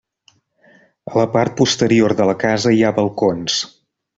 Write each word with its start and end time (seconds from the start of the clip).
A 1.11 1.13
la 1.19 1.25
part 1.35 1.55
posterior 1.61 2.17
de 2.23 2.27
la 2.31 2.35
casa 2.47 2.75
hi 2.79 2.83
ha 2.89 2.95
balcons. 3.03 3.63